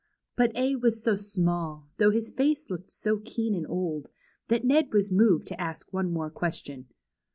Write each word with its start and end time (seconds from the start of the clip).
But 0.35 0.51
A 0.55 0.75
was 0.77 1.03
so 1.03 1.15
small, 1.15 1.87
though 1.99 2.09
his 2.09 2.31
face 2.31 2.71
looked 2.71 2.89
so 2.89 3.19
keen 3.23 3.53
and 3.53 3.67
old, 3.67 4.09
that 4.47 4.65
Ned 4.65 4.91
was 4.91 5.11
moved 5.11 5.45
to 5.49 5.61
ask 5.61 5.93
one 5.93 6.09
more 6.11 6.31
question. 6.31 6.87